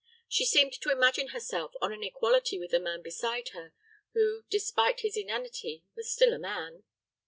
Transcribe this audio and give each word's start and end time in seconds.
She 0.27 0.45
seemed 0.47 0.73
to 0.73 0.89
imagine 0.91 1.27
herself 1.27 1.75
on 1.79 1.93
an 1.93 2.01
equality 2.01 2.57
with 2.57 2.71
the 2.71 2.79
man 2.79 3.03
beside 3.03 3.49
her, 3.49 3.71
who, 4.15 4.45
despite 4.49 5.01
his 5.01 5.15
inanity, 5.15 5.83
was 5.95 6.11
still 6.11 6.33
a 6.33 6.39
man. 6.39 6.83